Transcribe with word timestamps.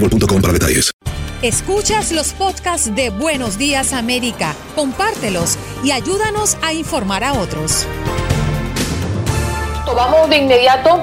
boostmobile.com 0.00 0.40
para 0.42 0.52
detalles. 0.52 0.92
Escuchas 1.42 2.12
los 2.12 2.32
podcasts 2.32 2.94
de 2.94 3.10
Buenos 3.10 3.58
Días 3.58 3.92
América, 3.92 4.54
compártelos 4.74 5.58
y 5.84 5.90
ayúdanos 5.90 6.56
a 6.62 6.72
informar 6.72 7.24
a 7.24 7.34
otros. 7.34 7.86
Vamos 9.94 10.28
de 10.30 10.38
inmediato 10.38 11.02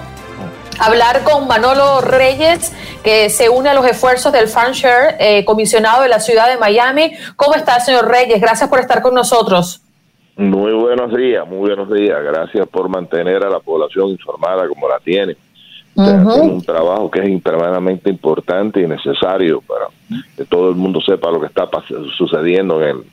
a 0.80 0.86
hablar 0.86 1.24
con 1.24 1.48
Manolo 1.48 2.02
Reyes, 2.02 2.74
que 3.04 3.30
se 3.30 3.50
une 3.50 3.70
a 3.70 3.74
los 3.74 3.86
esfuerzos 3.86 4.34
del 4.34 4.48
FarmShare, 4.48 5.16
eh, 5.20 5.46
comisionado 5.46 6.04
de 6.04 6.10
la 6.10 6.20
ciudad 6.20 6.50
de 6.50 6.58
Miami. 6.58 7.14
¿Cómo 7.36 7.56
está, 7.56 7.80
señor 7.80 8.08
Reyes? 8.08 8.42
Gracias 8.42 8.70
por 8.70 8.80
estar 8.80 9.02
con 9.02 9.14
nosotros. 9.14 9.82
Muy 10.36 10.74
buenos 10.74 11.16
días, 11.16 11.48
muy 11.48 11.70
buenos 11.70 11.92
días. 11.92 12.24
Gracias 12.24 12.68
por 12.68 12.90
mantener 12.90 13.44
a 13.44 13.50
la 13.50 13.60
población 13.60 14.10
informada 14.10 14.68
como 14.68 14.90
la 14.90 15.00
tiene. 15.00 15.38
Un 15.96 16.62
trabajo 16.62 17.12
que 17.12 17.20
es 17.20 17.30
extremadamente 17.30 18.10
importante 18.10 18.82
y 18.82 18.88
necesario 18.88 19.62
para 19.62 19.86
que 20.36 20.46
todo 20.46 20.70
el 20.70 20.76
mundo 20.76 21.00
sepa 21.02 21.32
lo 21.32 21.40
que 21.40 21.48
está 21.48 21.68
sucediendo 22.18 22.82
en, 22.84 23.04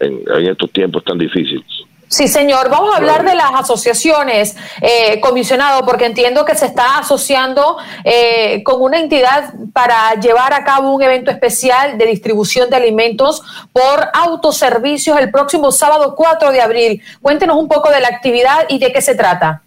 en, 0.00 0.20
en 0.26 0.46
estos 0.46 0.70
tiempos 0.70 1.02
tan 1.04 1.18
difíciles. 1.18 1.64
Sí, 2.12 2.28
señor. 2.28 2.68
Vamos 2.68 2.92
a 2.92 2.98
hablar 2.98 3.24
de 3.24 3.34
las 3.34 3.54
asociaciones, 3.54 4.54
eh, 4.82 5.18
comisionado, 5.20 5.86
porque 5.86 6.04
entiendo 6.04 6.44
que 6.44 6.54
se 6.54 6.66
está 6.66 6.98
asociando 6.98 7.78
eh, 8.04 8.62
con 8.64 8.82
una 8.82 8.98
entidad 8.98 9.54
para 9.72 10.12
llevar 10.20 10.52
a 10.52 10.62
cabo 10.62 10.94
un 10.94 11.02
evento 11.02 11.30
especial 11.30 11.96
de 11.96 12.04
distribución 12.04 12.68
de 12.68 12.76
alimentos 12.76 13.40
por 13.72 14.10
autoservicios 14.12 15.18
el 15.18 15.30
próximo 15.30 15.72
sábado 15.72 16.14
4 16.14 16.52
de 16.52 16.60
abril. 16.60 17.02
Cuéntenos 17.22 17.56
un 17.56 17.66
poco 17.66 17.90
de 17.90 18.02
la 18.02 18.08
actividad 18.08 18.66
y 18.68 18.78
de 18.78 18.92
qué 18.92 19.00
se 19.00 19.14
trata. 19.14 19.62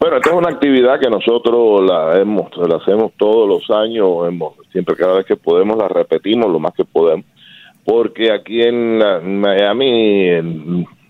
Bueno, 0.00 0.16
esta 0.16 0.30
es 0.30 0.36
una 0.36 0.48
actividad 0.48 0.98
que 0.98 1.10
nosotros 1.10 1.82
la 1.84 2.18
hemos, 2.18 2.56
la 2.56 2.76
hacemos 2.76 3.12
todos 3.18 3.48
los 3.48 3.70
años, 3.76 4.26
hemos, 4.26 4.54
siempre 4.72 4.96
cada 4.96 5.16
vez 5.16 5.26
que 5.26 5.36
podemos 5.36 5.76
la 5.76 5.88
repetimos 5.88 6.50
lo 6.50 6.58
más 6.58 6.72
que 6.72 6.84
podemos, 6.84 7.26
porque 7.84 8.32
aquí 8.32 8.62
en 8.62 8.98
Miami 9.40 10.30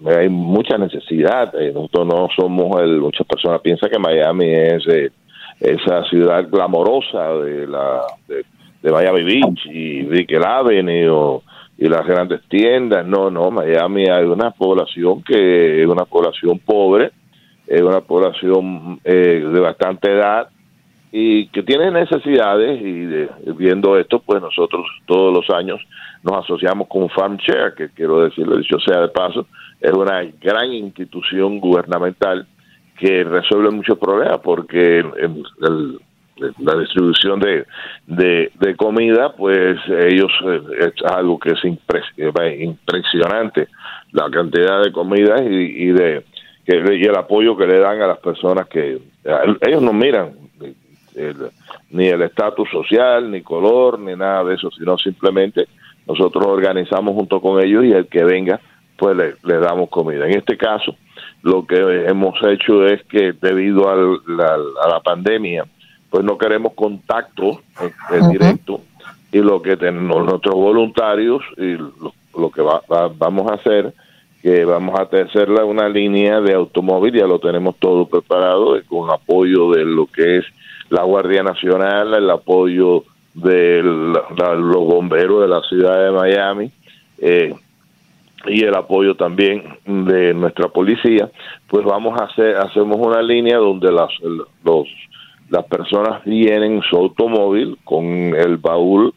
hay 0.07 0.29
mucha 0.29 0.77
necesidad. 0.79 1.55
eh, 1.61 1.73
Nosotros 1.73 2.07
no 2.07 2.29
somos 2.35 2.81
el, 2.81 3.01
muchas 3.01 3.27
personas 3.27 3.61
piensan 3.61 3.91
que 3.91 3.99
Miami 3.99 4.47
es 4.53 4.87
eh, 4.89 5.11
esa 5.61 6.05
ciudad 6.05 6.49
glamorosa 6.51 7.35
de 7.35 7.67
la 7.67 8.03
de, 8.27 8.45
Miami 8.91 9.23
Beach 9.23 9.67
y 9.67 10.03
Brickell 10.03 10.45
Avenue 10.45 11.43
y 11.77 11.89
las 11.89 12.07
grandes 12.07 12.41
tiendas. 12.49 13.07
No, 13.07 13.31
no, 13.31 13.51
Miami 13.51 14.09
hay 14.09 14.25
una 14.25 14.51
población 14.53 15.23
que 15.23 15.83
es 15.83 15.87
una 15.87 16.07
población 16.07 16.59
pobre 16.61 17.11
es 17.69 17.83
una 17.83 18.01
población 18.01 19.01
eh, 19.05 19.45
de 19.53 19.61
bastante 19.61 20.11
edad 20.13 20.49
y 21.13 21.47
que 21.49 21.63
tiene 21.63 21.91
necesidades 21.91 22.81
y 22.81 22.93
de- 23.07 23.29
viendo 23.57 23.99
esto 23.99 24.21
pues 24.21 24.41
nosotros 24.43 24.87
todos 25.07 25.33
los 25.35 25.49
años 25.57 25.81
nos 26.23 26.45
asociamos 26.45 26.89
con 26.89 27.09
FarmShare 27.11 27.75
que 27.77 27.89
quiero 27.91 28.25
decirlo 28.25 28.57
dicho 28.57 28.79
sea 28.81 29.01
de 29.03 29.09
paso 29.09 29.47
es 29.81 29.93
una 29.93 30.23
gran 30.41 30.73
institución 30.73 31.61
gubernamental 31.61 32.47
que 32.99 33.23
resuelve 33.25 33.71
muchos 33.71 33.97
problemas 33.99 34.39
porque 34.43 35.05
la 36.59 36.75
distribución 36.79 37.41
de, 37.41 37.65
de, 38.07 38.77
comida 38.77 39.33
pues 39.33 39.79
ellos 39.89 40.31
eh, 40.47 40.61
es 40.81 41.05
algo 41.11 41.39
que 41.39 41.51
es 41.53 41.59
eh, 41.65 42.57
impresionante 42.61 43.69
la 44.13 44.31
cantidad 44.31 44.83
de 44.83 44.93
comida 44.93 45.43
y, 45.43 45.55
y 45.85 45.87
de 45.93 46.25
que, 46.69 46.97
y 46.97 47.05
el 47.05 47.17
apoyo 47.17 47.57
que 47.57 47.67
le 47.67 47.79
dan 47.79 48.03
a 48.03 48.07
las 48.07 48.19
personas 48.19 48.67
que 48.69 48.99
ellos 49.63 49.83
no 49.83 49.93
miran 49.95 50.33
el- 51.15 51.51
ni 51.91 52.07
el 52.09 52.21
estatus 52.23 52.69
social, 52.71 53.31
ni 53.31 53.41
color, 53.43 53.99
ni 53.99 54.15
nada 54.15 54.45
de 54.45 54.55
eso, 54.55 54.71
sino 54.71 54.99
simplemente 54.99 55.67
nosotros 56.07 56.45
organizamos 56.47 57.15
junto 57.15 57.41
con 57.41 57.63
ellos 57.63 57.85
y 57.85 57.93
el 57.93 58.07
que 58.07 58.23
venga, 58.23 58.61
pues 58.97 59.17
le, 59.17 59.35
le 59.45 59.59
damos 59.59 59.89
comida. 59.89 60.27
En 60.27 60.37
este 60.37 60.57
caso, 60.57 60.95
lo 61.43 61.67
que 61.67 61.77
hemos 62.07 62.35
hecho 62.45 62.87
es 62.87 63.03
que 63.05 63.33
debido 63.33 63.89
al- 63.89 64.21
la- 64.27 64.59
a 64.85 64.89
la 64.91 65.01
pandemia, 65.01 65.65
pues 66.11 66.23
no 66.25 66.37
queremos 66.37 66.75
contacto 66.75 67.63
eh, 67.81 67.91
directo 68.31 68.81
y 69.33 69.39
lo 69.39 69.61
que 69.63 69.77
tenemos 69.77 70.25
nuestros 70.25 70.55
voluntarios 70.55 71.43
y 71.57 71.73
lo, 71.77 72.13
lo 72.39 72.51
que 72.51 72.63
va- 72.63 72.83
va- 72.91 73.09
vamos 73.09 73.51
a 73.51 73.55
hacer 73.55 73.93
que 74.43 74.65
vamos 74.65 74.99
a 74.99 75.03
hacer 75.03 75.49
la- 75.49 75.65
una 75.65 75.89
línea 75.89 76.41
de 76.41 76.55
automóvil, 76.55 77.15
ya 77.15 77.27
lo 77.27 77.39
tenemos 77.39 77.77
todo 77.77 78.07
preparado 78.07 78.77
con 78.89 79.11
apoyo 79.11 79.71
de 79.73 79.85
lo 79.85 80.07
que 80.07 80.39
es 80.39 80.45
la 80.91 81.03
Guardia 81.03 81.43
Nacional, 81.43 82.15
el 82.15 82.31
apoyo 82.31 83.05
de 83.35 83.83
la- 83.83 84.55
los 84.55 84.85
bomberos 84.87 85.43
de 85.43 85.49
la 85.49 85.61
ciudad 85.63 86.05
de 86.05 86.11
Miami 86.11 86.71
eh, 87.21 87.53
y 88.47 88.63
el 88.65 88.75
apoyo 88.75 89.17
también 89.17 89.63
de 89.85 90.33
nuestra 90.35 90.69
policía, 90.69 91.29
pues 91.69 91.85
vamos 91.85 92.19
a 92.21 92.25
hacer 92.27 92.57
hacemos 92.57 92.97
una 92.99 93.21
línea 93.23 93.59
donde 93.59 93.91
las 93.93 94.11
los 94.65 94.87
las 95.51 95.65
personas 95.65 96.23
vienen 96.25 96.83
su 96.83 96.97
automóvil 96.97 97.79
con 97.83 98.05
el 98.05 98.59
baúl 98.59 99.15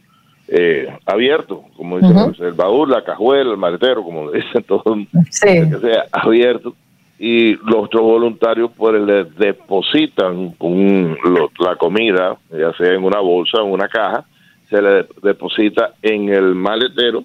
eh, 0.54 0.94
abierto, 1.06 1.64
como 1.78 1.98
dicen, 1.98 2.36
el 2.40 2.52
baúl, 2.52 2.92
la 2.92 3.06
cajuela, 3.06 3.52
el 3.52 3.58
maletero, 3.58 4.04
como 4.04 4.30
le 4.30 4.42
dicen 4.42 4.64
todos, 4.68 4.98
Sí. 5.30 5.48
que 5.48 5.78
sea 5.80 6.06
abierto. 6.12 6.76
Y 7.18 7.54
los 7.54 7.86
otros 7.86 8.02
voluntarios 8.02 8.72
pues 8.76 9.00
les 9.02 9.34
depositan 9.38 10.54
un, 10.60 11.18
la 11.60 11.76
comida, 11.78 12.36
ya 12.50 12.74
sea 12.74 12.94
en 12.94 13.04
una 13.04 13.20
bolsa 13.22 13.62
o 13.62 13.68
en 13.68 13.72
una 13.74 13.88
caja, 13.88 14.26
se 14.70 14.82
le 14.82 15.06
deposita 15.24 15.94
en 16.02 16.30
el 16.30 16.54
maletero 16.56 17.24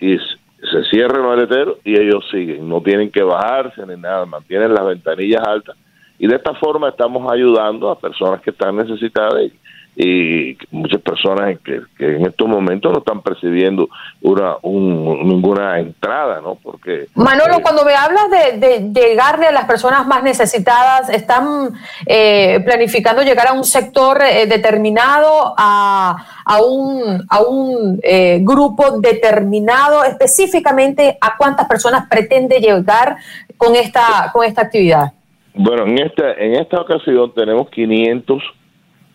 y 0.00 0.16
se 0.18 0.84
cierra 0.90 1.18
el 1.18 1.24
maletero 1.24 1.78
y 1.84 1.96
ellos 1.96 2.24
siguen, 2.30 2.68
no 2.68 2.80
tienen 2.80 3.10
que 3.10 3.22
bajarse 3.22 3.86
ni 3.86 3.96
nada, 4.00 4.26
mantienen 4.26 4.74
las 4.74 4.84
ventanillas 4.84 5.46
altas. 5.46 5.76
Y 6.18 6.26
de 6.26 6.34
esta 6.34 6.54
forma 6.54 6.88
estamos 6.88 7.30
ayudando 7.30 7.90
a 7.90 7.98
personas 7.98 8.40
que 8.40 8.50
están 8.50 8.74
necesitadas 8.76 9.44
y, 9.44 9.52
y 10.00 10.56
muchas 10.70 11.02
personas 11.02 11.58
que, 11.64 11.80
en 11.98 12.24
estos 12.24 12.46
momentos 12.46 12.92
no 12.92 12.98
están 13.00 13.20
percibiendo 13.20 13.88
una 14.22 14.54
ninguna 14.62 15.80
entrada, 15.80 16.40
¿no? 16.40 16.54
Porque 16.54 17.08
Manolo, 17.16 17.56
eh, 17.56 17.62
cuando 17.62 17.84
me 17.84 17.96
hablas 17.96 18.30
de, 18.30 18.92
llegarle 18.94 19.48
a 19.48 19.52
las 19.52 19.64
personas 19.64 20.06
más 20.06 20.22
necesitadas, 20.22 21.10
están 21.10 21.72
eh, 22.06 22.60
planificando 22.64 23.22
llegar 23.22 23.48
a 23.48 23.54
un 23.54 23.64
sector 23.64 24.22
eh, 24.22 24.46
determinado, 24.46 25.52
a, 25.58 26.16
a 26.44 26.62
un 26.62 27.26
a 27.28 27.40
un 27.40 28.00
grupo 28.44 29.00
determinado, 29.00 30.04
específicamente 30.04 31.18
a 31.20 31.36
cuántas 31.36 31.66
personas 31.66 32.06
pretende 32.08 32.60
llegar 32.60 33.16
con 33.56 33.74
esta 33.74 34.30
con 34.32 34.44
esta 34.44 34.62
actividad. 34.62 35.12
Bueno, 35.54 35.86
en 35.86 35.98
esta 35.98 36.34
en 36.34 36.54
esta 36.54 36.80
ocasión 36.80 37.34
tenemos 37.34 37.68
500 37.70 38.57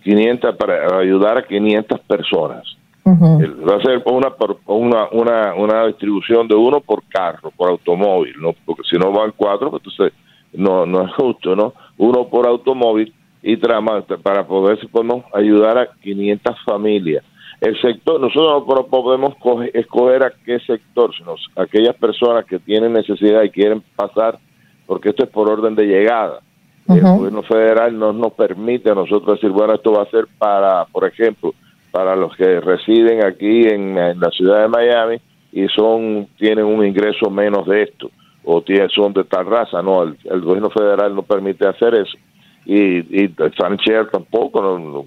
500 0.04 0.56
para 0.56 0.98
ayudar 1.00 1.38
a 1.38 1.44
500 1.44 2.00
personas. 2.02 2.64
Va 3.06 3.76
a 3.76 3.82
ser 3.82 4.02
una, 4.06 4.34
una, 4.68 5.08
una, 5.12 5.54
una 5.56 5.88
distribución 5.88 6.48
de 6.48 6.56
uno 6.56 6.80
por 6.80 7.04
carro, 7.10 7.52
por 7.52 7.70
automóvil, 7.70 8.34
¿no? 8.40 8.54
porque 8.66 8.84
si 8.90 8.98
no 8.98 9.12
van 9.12 9.34
cuatro, 9.36 9.70
pues 9.70 9.84
entonces 9.86 10.14
no, 10.54 10.86
no 10.86 11.06
es 11.06 11.14
justo, 11.16 11.56
¿no? 11.56 11.74
Uno 11.98 12.28
por 12.30 12.48
automóvil 12.48 13.14
y 13.42 13.58
trama 13.58 14.02
para 14.22 14.48
poder 14.48 14.80
podemos 14.90 15.26
ayudar 15.34 15.78
a 15.78 15.90
500 16.02 16.56
familias. 16.64 17.24
El 17.60 17.80
sector, 17.82 18.20
nosotros 18.20 18.64
no 18.68 18.86
podemos 18.88 19.36
escoger 19.74 20.24
a 20.24 20.34
qué 20.46 20.60
sector, 20.60 21.14
sino 21.16 21.36
aquellas 21.56 21.96
personas 21.96 22.46
que 22.46 22.60
tienen 22.60 22.94
necesidad 22.94 23.44
y 23.44 23.50
quieren 23.50 23.82
pasar, 23.96 24.40
porque 24.86 25.10
esto 25.10 25.24
es 25.24 25.30
por 25.30 25.50
orden 25.50 25.76
de 25.76 25.86
llegada. 25.86 26.42
El 26.88 27.02
gobierno 27.02 27.44
federal 27.44 27.98
no 27.98 28.12
nos 28.12 28.34
permite 28.34 28.90
a 28.90 28.96
nosotros 28.96 29.40
decir, 29.40 29.52
bueno, 29.52 29.74
esto 29.76 29.94
va 29.94 30.04
a 30.04 30.10
ser 30.10 30.28
para, 30.38 30.86
por 30.86 31.08
ejemplo, 31.08 31.54
para 31.92 32.16
los 32.16 32.36
que 32.36 32.60
residen 32.60 33.24
aquí 33.24 33.68
en, 33.68 33.96
la 34.20 34.30
ciudad 34.32 34.64
de 34.64 34.68
Miami 34.68 35.18
y 35.52 35.68
son 35.68 36.28
tienen 36.38 36.66
un 36.66 36.86
ingreso 36.86 37.30
menos 37.30 37.66
de 37.68 37.84
esto 37.84 38.10
o 38.44 38.62
tienen, 38.62 38.90
son 38.90 39.14
de 39.14 39.24
tal 39.24 39.46
raza. 39.46 39.82
No, 39.82 40.04
el, 40.04 40.42
gobierno 40.42 40.70
federal 40.72 41.16
no 41.16 41.24
permite 41.24 41.68
hacer 41.68 41.96
eso. 41.96 42.18
Y, 42.66 43.24
y 43.24 43.34
Sanchez 43.58 44.10
tampoco, 44.12 44.62
no, 44.62 45.06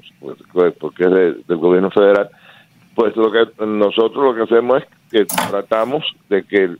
pues, 0.53 0.75
porque 0.79 1.05
es 1.05 1.47
del 1.47 1.59
gobierno 1.59 1.91
federal. 1.91 2.31
Pues 2.95 3.15
lo 3.17 3.31
que 3.31 3.65
nosotros 3.67 4.25
lo 4.25 4.35
que 4.35 4.43
hacemos 4.43 4.83
es 4.83 4.89
que 5.11 5.25
tratamos 5.51 6.05
de 6.31 6.43
que 6.45 6.65
el, 6.65 6.79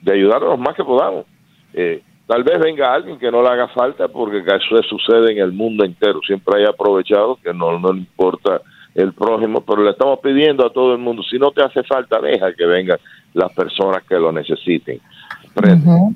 de 0.00 0.12
ayudar 0.12 0.42
a 0.42 0.46
los 0.46 0.58
más 0.58 0.74
que 0.74 0.84
podamos. 0.84 1.26
Eh, 1.74 2.02
Tal 2.32 2.44
vez 2.44 2.58
venga 2.60 2.94
alguien 2.94 3.18
que 3.18 3.30
no 3.30 3.42
le 3.42 3.48
haga 3.50 3.68
falta 3.68 4.08
porque 4.08 4.38
eso 4.38 4.82
sucede 4.88 5.32
en 5.32 5.38
el 5.38 5.52
mundo 5.52 5.84
entero. 5.84 6.18
Siempre 6.26 6.60
hay 6.60 6.64
aprovechado 6.64 7.36
que 7.36 7.52
no, 7.52 7.78
no 7.78 7.92
le 7.92 7.98
importa 7.98 8.62
el 8.94 9.12
prójimo, 9.12 9.60
pero 9.60 9.84
le 9.84 9.90
estamos 9.90 10.18
pidiendo 10.20 10.64
a 10.64 10.72
todo 10.72 10.94
el 10.94 10.98
mundo, 10.98 11.22
si 11.24 11.38
no 11.38 11.50
te 11.50 11.62
hace 11.62 11.82
falta, 11.82 12.18
deja 12.22 12.54
que 12.54 12.64
vengan 12.64 12.96
las 13.34 13.52
personas 13.52 14.02
que 14.04 14.14
lo 14.14 14.32
necesiten. 14.32 14.98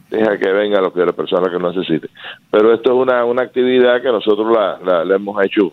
Deja 0.09 0.39
que 0.39 0.51
vengan 0.53 0.85
los 0.85 0.95
que, 0.95 1.05
las 1.05 1.15
personas 1.15 1.51
que 1.51 1.59
lo 1.59 1.71
necesiten. 1.71 2.09
Pero 2.51 2.73
esto 2.73 2.95
es 2.95 2.97
una, 2.97 3.23
una 3.27 3.43
actividad 3.43 4.01
que 4.01 4.09
nosotros 4.09 4.51
la, 4.51 5.05
la, 5.05 5.17
hemos 5.17 5.45
hecho, 5.45 5.71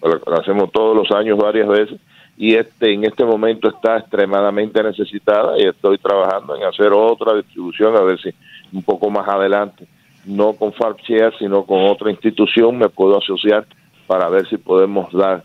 la, 0.00 0.36
hacemos 0.38 0.72
todos 0.72 0.96
los 0.96 1.10
años 1.14 1.36
varias 1.36 1.68
veces 1.68 2.00
y 2.36 2.54
este 2.54 2.92
en 2.92 3.04
este 3.04 3.24
momento 3.24 3.68
está 3.68 3.98
extremadamente 3.98 4.82
necesitada 4.82 5.58
y 5.58 5.66
estoy 5.66 5.98
trabajando 5.98 6.56
en 6.56 6.64
hacer 6.64 6.92
otra 6.92 7.34
distribución 7.34 7.96
a 7.96 8.00
ver 8.02 8.20
si 8.20 8.30
un 8.72 8.82
poco 8.82 9.10
más 9.10 9.28
adelante, 9.28 9.86
no 10.24 10.54
con 10.54 10.72
FarpShare, 10.72 11.36
sino 11.38 11.64
con 11.64 11.82
otra 11.82 12.10
institución, 12.10 12.78
me 12.78 12.88
puedo 12.88 13.18
asociar 13.18 13.66
para 14.06 14.28
ver 14.28 14.46
si 14.48 14.56
podemos 14.56 15.12
dar 15.12 15.42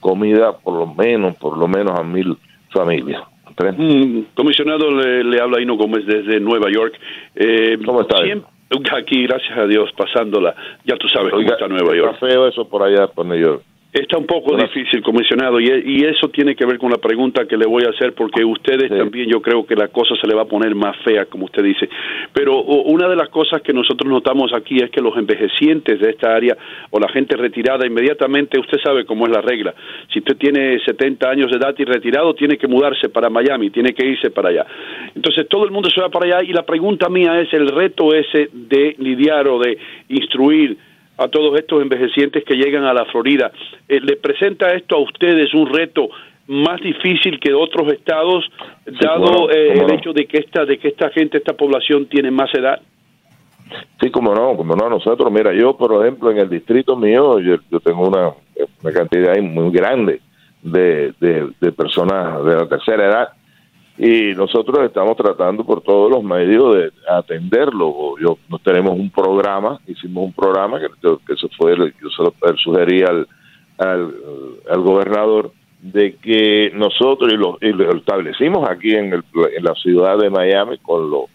comida 0.00 0.58
por 0.58 0.74
lo 0.74 0.86
menos, 0.86 1.36
por 1.36 1.56
lo 1.56 1.68
menos 1.68 1.98
a 1.98 2.02
mil 2.02 2.36
familias. 2.70 3.22
Mm, 3.76 4.22
comisionado, 4.34 4.90
le, 4.90 5.40
habla 5.40 5.60
Ino 5.60 5.76
Gómez 5.76 6.06
desde 6.06 6.40
Nueva 6.40 6.70
York. 6.70 6.94
Eh, 7.34 7.78
¿Cómo 7.84 8.02
está? 8.02 8.16
aquí, 8.96 9.22
gracias 9.24 9.58
a 9.58 9.66
Dios, 9.66 9.90
pasándola. 9.96 10.54
Ya 10.84 10.96
tú 10.96 11.08
sabes 11.08 11.32
cómo 11.32 11.42
está 11.42 11.68
Nueva 11.68 11.94
York. 11.94 12.14
Está 12.14 12.26
feo 12.26 12.46
eso 12.46 12.68
por 12.68 12.82
allá, 12.82 13.08
por 13.08 13.26
Nueva 13.26 13.42
York. 13.42 13.62
Está 13.92 14.18
un 14.18 14.26
poco 14.26 14.56
difícil, 14.56 15.02
comisionado, 15.02 15.58
y, 15.58 16.04
eso 16.04 16.28
tiene 16.28 16.54
que 16.54 16.64
ver 16.64 16.78
con 16.78 16.92
la 16.92 16.98
pregunta 16.98 17.46
que 17.46 17.56
le 17.56 17.66
voy 17.66 17.82
a 17.84 17.90
hacer, 17.90 18.14
porque 18.14 18.44
ustedes 18.44 18.88
también 18.88 19.28
yo 19.28 19.42
creo 19.42 19.66
que 19.66 19.74
la 19.74 19.88
cosa 19.88 20.14
se 20.20 20.28
le 20.28 20.34
va 20.34 20.42
a 20.42 20.44
poner 20.44 20.76
más 20.76 20.96
fea, 21.02 21.26
como 21.26 21.46
usted 21.46 21.64
dice. 21.64 21.88
Pero 22.32 22.62
una 22.62 23.08
de 23.08 23.16
las 23.16 23.28
cosas 23.30 23.62
que 23.62 23.72
nosotros 23.72 24.08
notamos 24.08 24.52
aquí 24.54 24.76
es 24.76 24.90
que 24.90 25.00
los 25.00 25.16
envejecientes 25.16 25.98
de 25.98 26.10
esta 26.10 26.32
área 26.32 26.56
o 26.90 27.00
la 27.00 27.08
gente 27.08 27.36
retirada, 27.36 27.84
inmediatamente 27.84 28.60
usted 28.60 28.78
sabe 28.80 29.04
cómo 29.04 29.26
es 29.26 29.32
la 29.32 29.40
regla. 29.40 29.74
Si 30.12 30.20
usted 30.20 30.36
tiene 30.36 30.78
70 30.84 31.28
años 31.28 31.50
de 31.50 31.56
edad 31.56 31.74
y 31.76 31.84
retirado, 31.84 32.32
tiene 32.34 32.58
que 32.58 32.68
mudarse 32.68 33.08
para 33.08 33.28
Miami, 33.28 33.70
tiene 33.70 33.92
que 33.92 34.06
irse 34.06 34.30
para 34.30 34.50
allá. 34.50 34.66
Entonces 35.16 35.48
todo 35.48 35.64
el 35.64 35.72
mundo 35.72 35.90
se 35.90 36.00
va 36.00 36.10
para 36.10 36.26
allá 36.26 36.48
y 36.48 36.52
la 36.52 36.62
pregunta 36.62 37.08
mía 37.08 37.40
es 37.40 37.52
el 37.52 37.66
reto 37.66 38.14
ese 38.14 38.50
de 38.52 38.94
lidiar 38.98 39.48
o 39.48 39.58
de 39.58 39.76
instruir 40.10 40.76
a 41.20 41.28
todos 41.28 41.58
estos 41.58 41.82
envejecientes 41.82 42.44
que 42.44 42.54
llegan 42.54 42.84
a 42.84 42.94
la 42.94 43.04
Florida. 43.04 43.52
Eh, 43.86 44.00
¿Le 44.00 44.16
presenta 44.16 44.70
esto 44.70 44.96
a 44.96 45.00
ustedes 45.00 45.52
un 45.52 45.66
reto 45.66 46.08
más 46.46 46.80
difícil 46.80 47.38
que 47.38 47.52
otros 47.52 47.92
estados, 47.92 48.50
dado 48.86 49.50
eh, 49.50 49.74
el 49.74 49.92
hecho 49.92 50.12
de 50.12 50.26
que 50.26 50.38
esta 50.38 50.64
de 50.64 50.78
que 50.78 50.88
esta 50.88 51.10
gente, 51.10 51.38
esta 51.38 51.52
población 51.52 52.06
tiene 52.06 52.30
más 52.30 52.52
edad? 52.54 52.80
Sí, 54.00 54.10
como 54.10 54.34
no, 54.34 54.56
como 54.56 54.74
no, 54.74 54.88
nosotros, 54.88 55.30
mira, 55.30 55.52
yo 55.52 55.76
por 55.76 56.02
ejemplo 56.02 56.30
en 56.30 56.38
el 56.38 56.48
distrito 56.48 56.96
mío, 56.96 57.38
yo, 57.38 57.58
tengo 57.80 58.08
una, 58.08 58.30
una 58.82 58.92
cantidad 58.92 59.36
muy 59.42 59.70
grande 59.70 60.20
de, 60.62 61.12
de 61.20 61.72
personas 61.72 62.44
de 62.44 62.56
la 62.56 62.66
tercera 62.66 63.04
edad 63.04 63.28
y 64.02 64.34
nosotros 64.34 64.78
estamos 64.86 65.14
tratando 65.14 65.62
por 65.62 65.82
todos 65.82 66.10
los 66.10 66.24
medios 66.24 66.74
de 66.74 66.90
atenderlo. 67.06 68.14
Yo, 68.18 68.38
nos 68.48 68.62
tenemos 68.62 68.98
un 68.98 69.10
programa, 69.10 69.78
hicimos 69.86 70.24
un 70.24 70.32
programa 70.32 70.80
que, 70.80 70.86
que 71.26 71.34
eso 71.34 71.50
fue, 71.58 71.76
yo 71.76 72.08
se 72.08 72.22
lo 72.22 72.32
sugerí 72.56 73.02
al, 73.02 73.28
al, 73.76 74.80
gobernador 74.80 75.52
de 75.82 76.16
que 76.16 76.72
nosotros 76.74 77.30
y 77.30 77.36
lo, 77.36 77.58
establecimos 77.94 78.66
aquí 78.70 78.94
en, 78.94 79.12
el, 79.12 79.22
en 79.54 79.64
la 79.64 79.74
ciudad 79.74 80.16
de 80.16 80.30
Miami 80.30 80.78
con 80.78 81.10
lo 81.10 81.26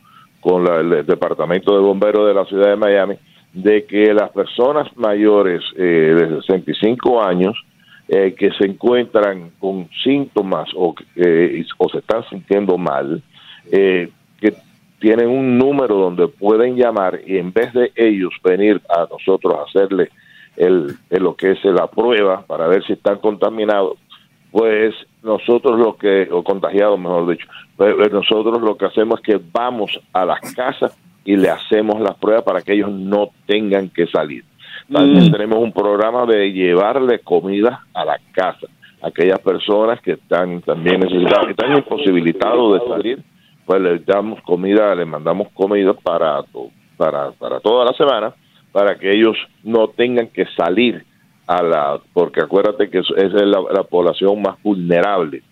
con 0.41 0.67
el 0.67 1.05
departamento 1.05 1.75
de 1.75 1.81
bomberos 1.81 2.27
de 2.27 2.33
la 2.33 2.45
ciudad 2.45 2.69
de 2.69 2.75
Miami 2.75 3.15
de 3.53 3.85
que 3.85 4.13
las 4.13 4.31
personas 4.31 4.87
mayores 4.95 5.61
eh, 5.75 5.81
de 5.81 6.41
65 6.41 7.23
años 7.23 7.55
eh, 8.07 8.35
que 8.37 8.51
se 8.51 8.65
encuentran 8.65 9.51
con 9.59 9.89
síntomas 10.03 10.69
o, 10.75 10.93
eh, 11.15 11.65
o 11.77 11.89
se 11.89 11.97
están 11.99 12.23
sintiendo 12.29 12.77
mal, 12.77 13.23
eh, 13.71 14.09
que 14.39 14.53
tienen 14.99 15.29
un 15.29 15.57
número 15.57 15.95
donde 15.95 16.27
pueden 16.27 16.75
llamar 16.75 17.19
y 17.25 17.37
en 17.37 17.51
vez 17.51 17.73
de 17.73 17.91
ellos 17.95 18.33
venir 18.43 18.81
a 18.89 19.07
nosotros 19.09 19.55
a 19.55 19.63
hacerle 19.63 20.09
el, 20.55 20.95
lo 21.09 21.35
que 21.35 21.51
es 21.51 21.65
la 21.65 21.87
prueba 21.87 22.43
para 22.45 22.67
ver 22.67 22.85
si 22.85 22.93
están 22.93 23.17
contaminados, 23.17 23.97
pues 24.51 24.93
nosotros 25.23 25.79
lo 25.79 25.97
que, 25.97 26.29
o 26.31 26.43
contagiados 26.43 26.99
mejor 26.99 27.29
dicho, 27.29 27.47
pues, 27.75 27.95
pues 27.95 28.11
nosotros 28.11 28.61
lo 28.61 28.77
que 28.77 28.85
hacemos 28.85 29.19
es 29.19 29.25
que 29.25 29.41
vamos 29.51 29.99
a 30.13 30.25
las 30.25 30.39
casas 30.53 30.95
y 31.25 31.35
le 31.35 31.49
hacemos 31.49 31.99
las 31.99 32.15
pruebas 32.15 32.43
para 32.43 32.61
que 32.61 32.73
ellos 32.73 32.91
no 32.91 33.31
tengan 33.47 33.89
que 33.89 34.05
salir. 34.07 34.45
También 34.91 35.29
mm. 35.29 35.31
tenemos 35.31 35.59
un 35.59 35.71
programa 35.71 36.25
de 36.25 36.51
llevarle 36.51 37.19
comida 37.19 37.85
a 37.93 38.05
la 38.05 38.19
casa. 38.31 38.67
Aquellas 39.01 39.39
personas 39.39 39.99
que 40.01 40.13
están 40.13 40.61
también 40.61 40.99
necesitadas, 40.99 41.45
que 41.45 41.51
están 41.51 41.75
imposibilitados 41.75 42.79
de 42.79 42.87
salir, 42.87 43.23
pues 43.65 43.81
les 43.81 44.05
damos 44.05 44.41
comida, 44.41 44.93
les 44.95 45.07
mandamos 45.07 45.49
comida 45.53 45.93
para, 45.93 46.43
para, 46.97 47.31
para 47.31 47.59
toda 47.59 47.85
la 47.85 47.93
semana, 47.93 48.33
para 48.71 48.97
que 48.97 49.11
ellos 49.11 49.35
no 49.63 49.87
tengan 49.89 50.27
que 50.27 50.45
salir 50.57 51.03
a 51.47 51.61
la, 51.61 51.99
porque 52.13 52.41
acuérdate 52.41 52.89
que 52.89 52.99
esa 52.99 53.15
es 53.17 53.47
la, 53.47 53.83
población 53.83 54.41
más 54.41 54.61
vulnerable. 54.63 55.43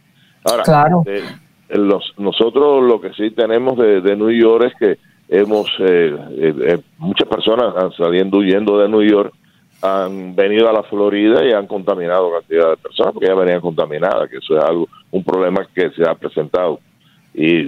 Ahora, 0.43 0.63
claro. 0.63 1.03
Eh, 1.05 1.23
los, 1.69 2.13
nosotros 2.17 2.83
lo 2.83 2.99
que 3.01 3.13
sí 3.13 3.31
tenemos 3.31 3.77
de, 3.77 4.01
de 4.01 4.15
New 4.15 4.31
York 4.31 4.65
es 4.65 4.75
que 4.75 5.12
hemos 5.27 5.67
eh, 5.79 6.15
eh, 6.31 6.53
eh, 6.65 6.79
muchas 6.97 7.27
personas 7.27 7.75
han 7.75 7.91
saliendo 7.93 8.37
huyendo 8.37 8.79
de 8.79 8.89
New 8.89 9.03
York 9.03 9.33
han 9.81 10.35
venido 10.35 10.69
a 10.69 10.73
la 10.73 10.83
Florida 10.83 11.45
y 11.45 11.51
han 11.51 11.67
contaminado 11.67 12.31
cantidad 12.31 12.69
de 12.69 12.77
personas 12.77 13.13
porque 13.13 13.27
ya 13.27 13.35
venían 13.35 13.59
contaminadas 13.59 14.29
que 14.29 14.37
eso 14.37 14.57
es 14.57 14.63
algo 14.63 14.87
un 15.11 15.23
problema 15.23 15.67
que 15.73 15.89
se 15.91 16.07
ha 16.07 16.15
presentado 16.15 16.79
y, 17.33 17.67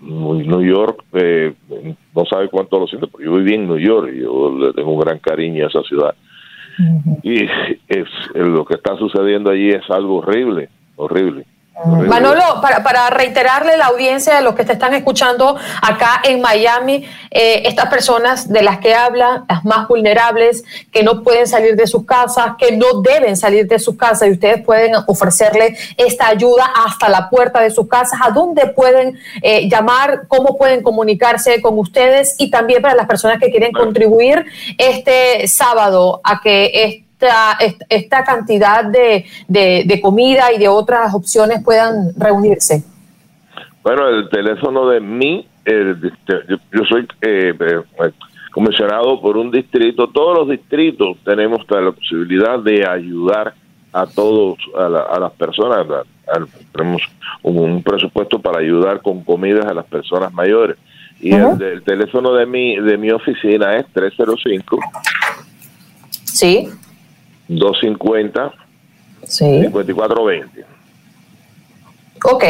New 0.00 0.62
York 0.62 1.04
eh, 1.12 1.52
no 2.14 2.24
sabe 2.24 2.48
cuánto 2.48 2.78
lo 2.78 2.86
siento, 2.86 3.08
porque 3.08 3.26
yo 3.26 3.34
viví 3.34 3.54
en 3.54 3.68
New 3.68 3.78
York 3.78 4.10
y 4.14 4.20
yo 4.20 4.56
le 4.58 4.72
tengo 4.72 4.92
un 4.92 5.00
gran 5.00 5.18
cariño 5.18 5.64
a 5.64 5.68
esa 5.68 5.82
ciudad. 5.82 6.14
Y 7.22 7.44
es, 7.44 8.08
lo 8.34 8.64
que 8.64 8.74
está 8.74 8.96
sucediendo 8.96 9.50
allí 9.50 9.68
es 9.68 9.88
algo 9.90 10.16
horrible, 10.16 10.70
horrible. 10.96 11.44
Manolo, 11.84 12.60
para, 12.60 12.82
para, 12.82 13.08
reiterarle 13.10 13.76
la 13.76 13.86
audiencia 13.86 14.36
de 14.36 14.42
los 14.42 14.54
que 14.54 14.64
te 14.64 14.74
están 14.74 14.92
escuchando 14.94 15.56
acá 15.80 16.20
en 16.22 16.40
Miami, 16.40 17.08
eh, 17.30 17.62
estas 17.64 17.86
personas 17.86 18.52
de 18.52 18.62
las 18.62 18.78
que 18.78 18.94
habla, 18.94 19.44
las 19.48 19.64
más 19.64 19.88
vulnerables, 19.88 20.64
que 20.92 21.02
no 21.02 21.22
pueden 21.22 21.46
salir 21.46 21.74
de 21.74 21.86
sus 21.86 22.04
casas, 22.04 22.52
que 22.58 22.76
no 22.76 23.00
deben 23.00 23.36
salir 23.36 23.66
de 23.66 23.78
sus 23.78 23.96
casas 23.96 24.28
y 24.28 24.32
ustedes 24.32 24.62
pueden 24.62 24.92
ofrecerle 25.06 25.76
esta 25.96 26.28
ayuda 26.28 26.70
hasta 26.86 27.08
la 27.08 27.30
puerta 27.30 27.60
de 27.60 27.70
sus 27.70 27.88
casas, 27.88 28.20
a 28.22 28.30
dónde 28.30 28.66
pueden 28.66 29.18
eh, 29.40 29.68
llamar, 29.68 30.28
cómo 30.28 30.58
pueden 30.58 30.82
comunicarse 30.82 31.60
con 31.62 31.78
ustedes 31.78 32.36
y 32.38 32.50
también 32.50 32.82
para 32.82 32.94
las 32.94 33.06
personas 33.06 33.38
que 33.40 33.50
quieren 33.50 33.72
contribuir 33.72 34.44
este 34.76 35.48
sábado 35.48 36.20
a 36.22 36.40
que 36.42 36.70
este 36.74 37.11
esta, 37.88 38.24
cantidad 38.24 38.84
de, 38.84 39.24
de, 39.48 40.00
comida 40.00 40.52
y 40.52 40.58
de 40.58 40.68
otras 40.68 41.14
opciones 41.14 41.62
puedan 41.64 42.12
reunirse? 42.16 42.84
Bueno, 43.82 44.08
el 44.08 44.28
teléfono 44.28 44.88
de 44.88 45.00
mí, 45.00 45.46
yo, 45.66 46.84
soy 46.88 47.06
eh, 47.20 47.52
eh, 47.58 48.12
comisionado 48.52 49.20
por 49.20 49.36
un 49.36 49.50
distrito, 49.50 50.08
todos 50.08 50.38
los 50.38 50.48
distritos 50.48 51.16
tenemos 51.24 51.64
la 51.68 51.92
posibilidad 51.92 52.58
de 52.60 52.86
ayudar 52.86 53.54
a 53.92 54.06
todos, 54.06 54.58
a, 54.76 55.18
las 55.18 55.32
personas, 55.32 55.86
tenemos 56.72 57.02
un, 57.42 57.82
presupuesto 57.82 58.38
para 58.38 58.60
ayudar 58.60 59.02
con 59.02 59.22
comidas 59.22 59.66
a 59.66 59.74
las 59.74 59.84
personas 59.86 60.32
mayores. 60.32 60.76
Y 61.20 61.34
el, 61.34 61.82
teléfono 61.84 62.34
de 62.34 62.46
mi, 62.46 62.76
de 62.76 62.96
mi 62.96 63.10
oficina 63.10 63.76
es 63.76 63.86
305. 63.92 64.78
Sí. 66.24 66.68
250 67.56 68.52
sí. 69.24 69.62
5420. 69.62 70.64
Ok. 72.24 72.44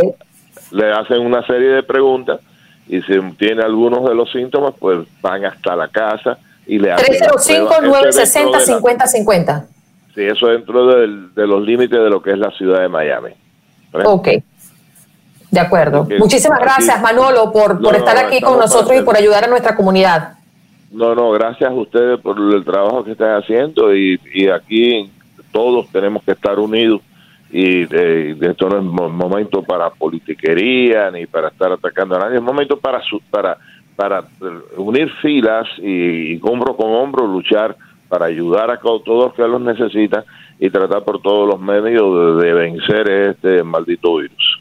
Le 0.72 0.92
hacen 0.92 1.20
una 1.20 1.46
serie 1.46 1.68
de 1.68 1.82
preguntas 1.82 2.40
y 2.88 3.02
si 3.02 3.20
tiene 3.38 3.62
algunos 3.62 4.08
de 4.08 4.14
los 4.14 4.32
síntomas, 4.32 4.72
pues 4.78 5.00
van 5.20 5.44
hasta 5.44 5.76
la 5.76 5.88
casa 5.88 6.38
y 6.66 6.78
le 6.78 6.92
hacen 6.92 7.14
305-960-5050. 7.14 9.66
Sí, 10.14 10.22
eso 10.22 10.46
dentro 10.46 10.86
de 10.86 11.46
los 11.46 11.62
límites 11.62 11.98
de 11.98 12.08
lo 12.10 12.22
que 12.22 12.30
es 12.32 12.38
la 12.38 12.50
ciudad 12.52 12.80
de 12.80 12.88
Miami. 12.88 13.32
Ok. 14.04 14.28
De 15.50 15.60
acuerdo. 15.60 16.06
Muchísimas 16.18 16.60
gracias, 16.60 17.00
Manolo, 17.00 17.50
por, 17.52 17.80
por 17.80 17.96
estar 17.96 18.18
aquí 18.18 18.38
con 18.40 18.58
nosotros 18.58 19.00
y 19.00 19.02
por 19.02 19.16
ayudar 19.16 19.44
a 19.44 19.46
nuestra 19.46 19.76
comunidad. 19.76 20.34
No, 20.90 21.14
no, 21.14 21.30
gracias 21.32 21.70
a 21.70 21.74
ustedes 21.74 22.18
por 22.20 22.38
el 22.38 22.64
trabajo 22.64 23.04
que 23.04 23.12
están 23.12 23.42
haciendo 23.42 23.94
y, 23.94 24.18
y 24.32 24.48
aquí 24.48 25.12
todos 25.52 25.86
tenemos 25.92 26.22
que 26.22 26.32
estar 26.32 26.58
unidos 26.58 27.02
y 27.50 27.86
de, 27.86 28.36
esto 28.40 28.68
no 28.68 28.78
es 28.78 28.84
momento 28.84 29.62
para 29.62 29.90
politiquería 29.90 31.10
ni 31.10 31.26
para 31.26 31.48
estar 31.48 31.72
atacando 31.72 32.16
a 32.16 32.20
nadie, 32.20 32.36
es 32.36 32.42
momento 32.42 32.78
para 32.78 33.00
para 33.30 33.58
para 33.96 34.24
unir 34.76 35.10
filas 35.20 35.66
y, 35.78 36.38
hombro 36.42 36.76
con 36.76 36.92
hombro 36.92 37.26
luchar 37.26 37.76
para 38.08 38.26
ayudar 38.26 38.70
a 38.70 38.78
todos 38.78 39.24
los 39.24 39.34
que 39.34 39.42
los 39.42 39.60
necesitan 39.60 40.24
y 40.60 40.70
tratar 40.70 41.02
por 41.04 41.20
todos 41.20 41.48
los 41.48 41.60
medios 41.60 42.40
de 42.40 42.54
vencer 42.54 43.10
este 43.10 43.62
maldito 43.64 44.16
virus. 44.16 44.60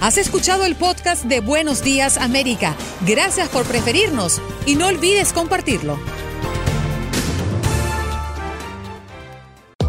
Has 0.00 0.18
escuchado 0.18 0.64
el 0.64 0.74
podcast 0.74 1.26
de 1.26 1.40
Buenos 1.40 1.84
Días 1.84 2.18
América. 2.18 2.74
Gracias 3.06 3.48
por 3.50 3.64
preferirnos 3.64 4.40
y 4.66 4.74
no 4.74 4.88
olvides 4.88 5.32
compartirlo. 5.32 5.96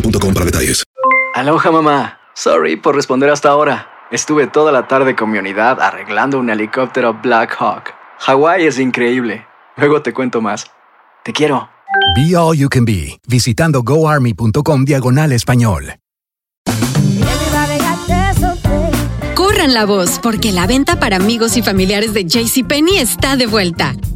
boostmobile 0.00 0.34
para 0.34 0.46
detalles. 0.46 0.84
Aloha 1.34 1.70
mamá. 1.70 2.18
Sorry 2.34 2.76
por 2.76 2.94
responder 2.94 3.30
hasta 3.30 3.48
ahora. 3.48 3.88
Estuve 4.10 4.46
toda 4.46 4.72
la 4.72 4.88
tarde 4.88 5.14
con 5.14 5.30
mi 5.30 5.38
unidad 5.38 5.80
arreglando 5.80 6.38
un 6.38 6.50
helicóptero 6.50 7.14
Black 7.14 7.56
Hawk. 7.58 7.94
Hawái 8.20 8.66
es 8.66 8.78
increíble. 8.78 9.46
Luego 9.76 10.02
te 10.02 10.12
cuento 10.12 10.40
más. 10.40 10.66
Te 11.24 11.32
quiero. 11.32 11.68
Be 12.16 12.36
All 12.36 12.56
You 12.56 12.68
Can 12.68 12.84
Be, 12.84 13.20
visitando 13.28 13.82
goarmy.com 13.82 14.84
diagonal 14.84 15.32
español. 15.32 15.94
Corran 19.34 19.74
la 19.74 19.84
voz, 19.86 20.18
porque 20.22 20.52
la 20.52 20.66
venta 20.66 20.98
para 20.98 21.16
amigos 21.16 21.56
y 21.56 21.62
familiares 21.62 22.12
de 22.14 22.24
JCPenney 22.24 22.98
está 22.98 23.36
de 23.36 23.46
vuelta. 23.46 23.94